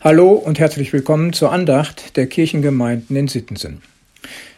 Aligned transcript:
Hallo 0.00 0.30
und 0.30 0.60
herzlich 0.60 0.92
willkommen 0.92 1.32
zur 1.32 1.50
Andacht 1.50 2.16
der 2.16 2.28
Kirchengemeinden 2.28 3.16
in 3.16 3.26
Sittensen. 3.26 3.82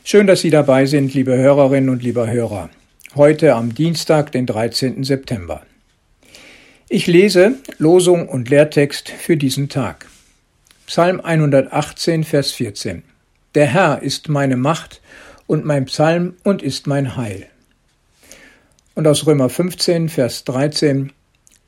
Schön, 0.04 0.26
dass 0.26 0.42
Sie 0.42 0.50
dabei 0.50 0.84
sind, 0.84 1.14
liebe 1.14 1.34
Hörerinnen 1.34 1.88
und 1.88 2.02
lieber 2.02 2.30
Hörer. 2.30 2.68
Heute 3.14 3.54
am 3.54 3.74
Dienstag, 3.74 4.32
den 4.32 4.44
13. 4.44 5.02
September. 5.02 5.62
Ich 6.90 7.06
lese 7.06 7.54
Losung 7.78 8.28
und 8.28 8.50
Lehrtext 8.50 9.08
für 9.08 9.38
diesen 9.38 9.70
Tag. 9.70 10.08
Psalm 10.86 11.22
118, 11.22 12.24
Vers 12.24 12.52
14. 12.52 13.02
Der 13.54 13.66
Herr 13.66 14.02
ist 14.02 14.28
meine 14.28 14.58
Macht 14.58 15.00
und 15.46 15.64
mein 15.64 15.86
Psalm 15.86 16.34
und 16.44 16.60
ist 16.60 16.86
mein 16.86 17.16
Heil. 17.16 17.46
Und 18.94 19.06
aus 19.06 19.26
Römer 19.26 19.48
15, 19.48 20.10
Vers 20.10 20.44
13. 20.44 21.12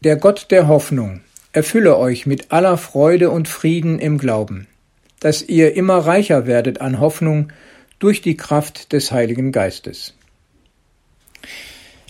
Der 0.02 0.16
Gott 0.16 0.48
der 0.50 0.68
Hoffnung 0.68 1.23
erfülle 1.53 1.98
euch 1.98 2.27
mit 2.27 2.50
aller 2.50 2.79
Freude 2.79 3.30
und 3.30 3.48
Frieden 3.48 3.98
im 3.98 4.19
Glauben, 4.19 4.66
dass 5.20 5.42
ihr 5.42 5.77
immer 5.77 5.98
reicher 5.98 6.47
werdet 6.47 6.80
an 6.80 6.98
Hoffnung 6.98 7.52
durch 7.98 8.23
die 8.23 8.37
Kraft 8.37 8.92
des 8.92 9.12
Heiligen 9.12 9.52
Geistes. 9.52 10.15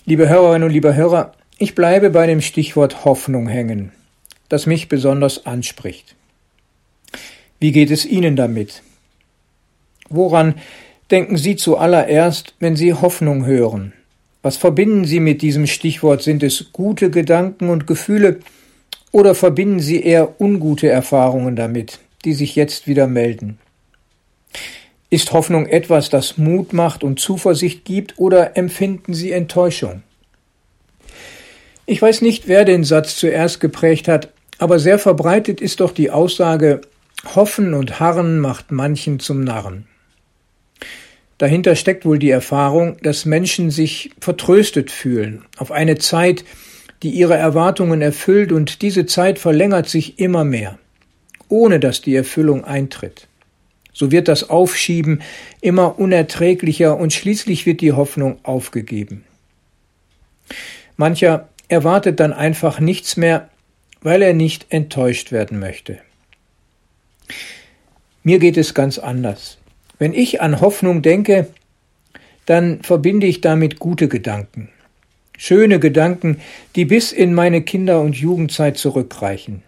Liebe 0.04 0.28
Hörerinnen 0.28 0.64
und 0.64 0.72
liebe 0.72 0.94
Hörer, 0.94 1.32
ich 1.58 1.74
bleibe 1.74 2.10
bei 2.10 2.26
dem 2.26 2.40
Stichwort 2.40 3.04
Hoffnung 3.04 3.48
hängen, 3.48 3.92
das 4.48 4.66
mich 4.66 4.88
besonders 4.88 5.46
anspricht. 5.46 6.14
Wie 7.60 7.72
geht 7.72 7.90
es 7.90 8.04
Ihnen 8.04 8.36
damit? 8.36 8.82
Woran 10.08 10.54
denken 11.10 11.36
Sie 11.36 11.56
zuallererst, 11.56 12.54
wenn 12.58 12.74
Sie 12.74 12.94
Hoffnung 12.94 13.44
hören? 13.44 13.92
Was 14.42 14.56
verbinden 14.56 15.04
Sie 15.04 15.20
mit 15.20 15.42
diesem 15.42 15.66
Stichwort? 15.66 16.22
Sind 16.22 16.42
es 16.42 16.72
gute 16.72 17.10
Gedanken 17.10 17.68
und 17.68 17.86
Gefühle, 17.86 18.40
oder 19.12 19.34
verbinden 19.34 19.80
Sie 19.80 20.02
eher 20.02 20.40
ungute 20.40 20.88
Erfahrungen 20.88 21.54
damit, 21.54 22.00
die 22.24 22.32
sich 22.32 22.56
jetzt 22.56 22.86
wieder 22.86 23.06
melden? 23.06 23.58
Ist 25.10 25.32
Hoffnung 25.32 25.66
etwas, 25.66 26.08
das 26.08 26.38
Mut 26.38 26.72
macht 26.72 27.04
und 27.04 27.20
Zuversicht 27.20 27.84
gibt, 27.84 28.18
oder 28.18 28.56
empfinden 28.56 29.12
Sie 29.12 29.30
Enttäuschung? 29.30 30.02
Ich 31.84 32.00
weiß 32.00 32.22
nicht, 32.22 32.48
wer 32.48 32.64
den 32.64 32.84
Satz 32.84 33.16
zuerst 33.16 33.60
geprägt 33.60 34.08
hat, 34.08 34.32
aber 34.58 34.78
sehr 34.78 34.98
verbreitet 34.98 35.60
ist 35.60 35.80
doch 35.80 35.92
die 35.92 36.10
Aussage 36.10 36.80
Hoffen 37.34 37.74
und 37.74 38.00
Harren 38.00 38.38
macht 38.38 38.72
manchen 38.72 39.20
zum 39.20 39.44
Narren. 39.44 39.86
Dahinter 41.38 41.76
steckt 41.76 42.04
wohl 42.04 42.18
die 42.18 42.30
Erfahrung, 42.30 42.96
dass 43.02 43.24
Menschen 43.24 43.70
sich 43.70 44.12
vertröstet 44.20 44.90
fühlen 44.90 45.44
auf 45.56 45.72
eine 45.72 45.98
Zeit, 45.98 46.44
die 47.02 47.10
ihre 47.10 47.36
Erwartungen 47.36 48.00
erfüllt, 48.00 48.52
und 48.52 48.82
diese 48.82 49.06
Zeit 49.06 49.38
verlängert 49.38 49.88
sich 49.88 50.18
immer 50.18 50.44
mehr, 50.44 50.78
ohne 51.48 51.80
dass 51.80 52.00
die 52.00 52.14
Erfüllung 52.14 52.64
eintritt. 52.64 53.26
So 53.92 54.10
wird 54.10 54.28
das 54.28 54.48
Aufschieben 54.48 55.22
immer 55.60 55.98
unerträglicher 55.98 56.96
und 56.96 57.12
schließlich 57.12 57.66
wird 57.66 57.80
die 57.80 57.92
Hoffnung 57.92 58.38
aufgegeben. 58.42 59.24
Mancher 60.96 61.48
erwartet 61.68 62.20
dann 62.20 62.32
einfach 62.32 62.80
nichts 62.80 63.16
mehr, 63.16 63.50
weil 64.00 64.22
er 64.22 64.34
nicht 64.34 64.66
enttäuscht 64.70 65.32
werden 65.32 65.58
möchte. 65.58 65.98
Mir 68.22 68.38
geht 68.38 68.56
es 68.56 68.74
ganz 68.74 68.98
anders. 68.98 69.58
Wenn 69.98 70.14
ich 70.14 70.40
an 70.40 70.60
Hoffnung 70.60 71.02
denke, 71.02 71.48
dann 72.46 72.82
verbinde 72.82 73.26
ich 73.26 73.40
damit 73.40 73.78
gute 73.78 74.08
Gedanken 74.08 74.70
schöne 75.42 75.80
Gedanken, 75.80 76.36
die 76.76 76.84
bis 76.84 77.10
in 77.10 77.34
meine 77.34 77.62
Kinder- 77.62 78.00
und 78.00 78.14
Jugendzeit 78.14 78.78
zurückreichen. 78.78 79.64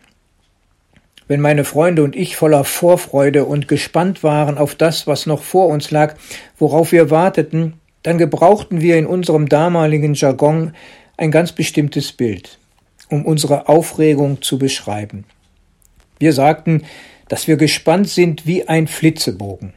Wenn 1.27 1.41
meine 1.41 1.65
Freunde 1.65 2.05
und 2.05 2.15
ich 2.15 2.37
voller 2.37 2.63
Vorfreude 2.63 3.45
und 3.45 3.67
gespannt 3.67 4.23
waren 4.23 4.57
auf 4.57 4.77
das, 4.77 5.09
was 5.09 5.27
noch 5.27 5.43
vor 5.43 5.67
uns 5.67 5.91
lag, 5.91 6.15
worauf 6.61 6.93
wir 6.93 7.11
warteten, 7.11 7.73
dann 8.05 8.19
gebrauchten 8.19 8.83
wir 8.83 8.97
in 8.97 9.05
unserem 9.05 9.49
damaligen 9.49 10.15
Jargon 10.15 10.75
ein 11.17 11.33
ganz 11.33 11.51
bestimmtes 11.51 12.13
Bild, 12.13 12.61
um 13.09 13.27
unsere 13.27 13.69
Aufregung 13.69 14.43
zu 14.43 14.61
beschreiben. 14.61 15.25
Wir 16.21 16.33
sagten, 16.33 16.85
dass 17.27 17.49
wir 17.49 17.57
gespannt 17.57 18.09
sind 18.09 18.47
wie 18.47 18.69
ein 18.69 18.87
Flitzebogen. 18.87 19.73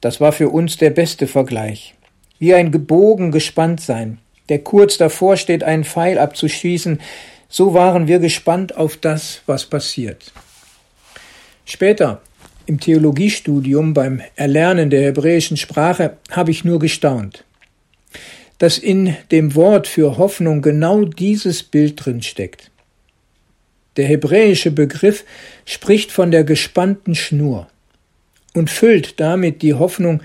Das 0.00 0.20
war 0.20 0.32
für 0.32 0.48
uns 0.48 0.76
der 0.76 0.90
beste 0.90 1.28
Vergleich. 1.28 1.94
Wie 2.40 2.52
ein 2.52 2.72
Gebogen 2.72 3.30
gespannt 3.30 3.80
sein, 3.80 4.18
der 4.48 4.60
kurz 4.60 4.98
davor 4.98 5.36
steht, 5.36 5.64
einen 5.64 5.84
Pfeil 5.84 6.18
abzuschießen, 6.18 7.00
so 7.48 7.74
waren 7.74 8.08
wir 8.08 8.18
gespannt 8.18 8.76
auf 8.76 8.96
das, 8.96 9.42
was 9.46 9.66
passiert. 9.66 10.32
Später, 11.64 12.20
im 12.66 12.80
Theologiestudium 12.80 13.94
beim 13.94 14.20
Erlernen 14.34 14.90
der 14.90 15.02
hebräischen 15.02 15.56
Sprache, 15.56 16.16
habe 16.30 16.50
ich 16.50 16.64
nur 16.64 16.78
gestaunt, 16.78 17.44
dass 18.58 18.78
in 18.78 19.16
dem 19.30 19.54
Wort 19.54 19.86
für 19.86 20.18
Hoffnung 20.18 20.62
genau 20.62 21.04
dieses 21.04 21.62
Bild 21.62 22.04
drin 22.04 22.22
steckt. 22.22 22.70
Der 23.96 24.06
hebräische 24.06 24.70
Begriff 24.70 25.24
spricht 25.64 26.12
von 26.12 26.30
der 26.30 26.44
gespannten 26.44 27.14
Schnur 27.14 27.68
und 28.54 28.70
füllt 28.70 29.20
damit 29.20 29.62
die 29.62 29.74
Hoffnung 29.74 30.22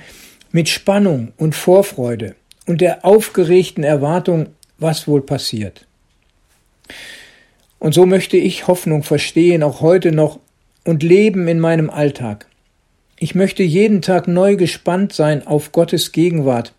mit 0.51 0.67
Spannung 0.67 1.31
und 1.37 1.55
Vorfreude, 1.55 2.35
und 2.67 2.81
der 2.81 3.05
aufgeregten 3.05 3.83
Erwartung, 3.83 4.47
was 4.77 5.07
wohl 5.07 5.21
passiert. 5.21 5.85
Und 7.79 7.93
so 7.93 8.05
möchte 8.05 8.37
ich 8.37 8.67
Hoffnung 8.67 9.03
verstehen, 9.03 9.63
auch 9.63 9.81
heute 9.81 10.11
noch, 10.11 10.39
und 10.83 11.03
leben 11.03 11.47
in 11.47 11.59
meinem 11.59 11.89
Alltag. 11.89 12.47
Ich 13.17 13.35
möchte 13.35 13.61
jeden 13.61 14.01
Tag 14.01 14.27
neu 14.27 14.55
gespannt 14.55 15.13
sein 15.13 15.45
auf 15.45 15.71
Gottes 15.71 16.11
Gegenwart, 16.11 16.73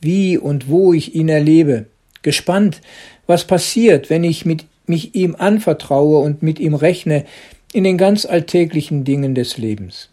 wie 0.00 0.38
und 0.38 0.68
wo 0.68 0.92
ich 0.92 1.14
ihn 1.16 1.28
erlebe, 1.28 1.86
gespannt, 2.22 2.80
was 3.26 3.44
passiert, 3.46 4.10
wenn 4.10 4.22
ich 4.22 4.44
mit, 4.44 4.64
mich 4.86 5.16
ihm 5.16 5.34
anvertraue 5.36 6.18
und 6.18 6.42
mit 6.42 6.60
ihm 6.60 6.74
rechne 6.74 7.24
in 7.72 7.82
den 7.82 7.98
ganz 7.98 8.26
alltäglichen 8.26 9.02
Dingen 9.02 9.34
des 9.34 9.58
Lebens. 9.58 10.11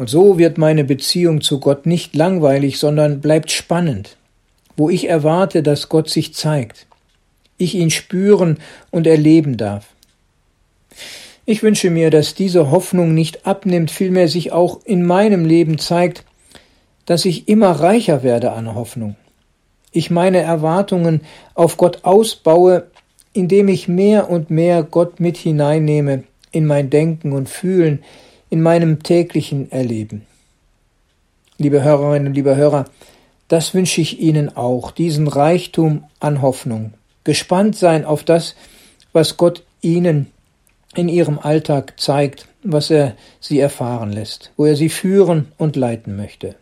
Und 0.00 0.08
so 0.08 0.38
wird 0.38 0.56
meine 0.56 0.84
Beziehung 0.84 1.42
zu 1.42 1.60
Gott 1.60 1.84
nicht 1.84 2.16
langweilig, 2.16 2.78
sondern 2.78 3.20
bleibt 3.20 3.50
spannend, 3.50 4.16
wo 4.74 4.88
ich 4.88 5.06
erwarte, 5.10 5.62
dass 5.62 5.90
Gott 5.90 6.08
sich 6.08 6.32
zeigt, 6.32 6.86
ich 7.58 7.74
ihn 7.74 7.90
spüren 7.90 8.60
und 8.90 9.06
erleben 9.06 9.58
darf. 9.58 9.84
Ich 11.44 11.62
wünsche 11.62 11.90
mir, 11.90 12.08
dass 12.08 12.32
diese 12.32 12.70
Hoffnung 12.70 13.12
nicht 13.12 13.46
abnimmt, 13.46 13.90
vielmehr 13.90 14.26
sich 14.28 14.52
auch 14.52 14.80
in 14.86 15.04
meinem 15.04 15.44
Leben 15.44 15.76
zeigt, 15.76 16.24
dass 17.04 17.26
ich 17.26 17.46
immer 17.46 17.70
reicher 17.72 18.22
werde 18.22 18.52
an 18.52 18.74
Hoffnung. 18.74 19.16
Ich 19.92 20.10
meine 20.10 20.40
Erwartungen 20.40 21.20
auf 21.52 21.76
Gott 21.76 22.04
ausbaue, 22.04 22.86
indem 23.34 23.68
ich 23.68 23.86
mehr 23.86 24.30
und 24.30 24.48
mehr 24.48 24.82
Gott 24.82 25.20
mit 25.20 25.36
hineinnehme 25.36 26.24
in 26.52 26.64
mein 26.64 26.88
Denken 26.88 27.32
und 27.32 27.50
Fühlen, 27.50 28.02
in 28.50 28.60
meinem 28.60 29.02
täglichen 29.02 29.70
Erleben. 29.72 30.26
Liebe 31.56 31.82
Hörerinnen 31.82 32.34
liebe 32.34 32.56
Hörer, 32.56 32.86
das 33.48 33.74
wünsche 33.74 34.00
ich 34.00 34.20
Ihnen 34.20 34.56
auch, 34.56 34.90
diesen 34.90 35.28
Reichtum 35.28 36.04
an 36.20 36.42
Hoffnung. 36.42 36.94
Gespannt 37.24 37.76
sein 37.76 38.04
auf 38.04 38.24
das, 38.24 38.54
was 39.12 39.36
Gott 39.36 39.64
Ihnen 39.80 40.30
in 40.94 41.08
Ihrem 41.08 41.38
Alltag 41.38 41.98
zeigt, 42.00 42.48
was 42.62 42.90
er 42.90 43.16
Sie 43.40 43.58
erfahren 43.58 44.12
lässt, 44.12 44.52
wo 44.56 44.66
er 44.66 44.76
Sie 44.76 44.88
führen 44.88 45.52
und 45.58 45.76
leiten 45.76 46.16
möchte. 46.16 46.56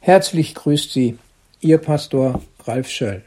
Herzlich 0.00 0.54
grüßt 0.54 0.92
Sie, 0.92 1.18
Ihr 1.60 1.78
Pastor 1.78 2.42
Ralf 2.64 2.88
Schöll. 2.88 3.22